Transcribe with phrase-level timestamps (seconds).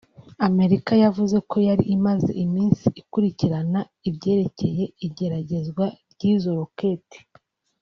[0.47, 7.19] Amerika yavuze ko yari imaze imisi ikurikirana ivyerekeye igeragezwa ry'izo roketi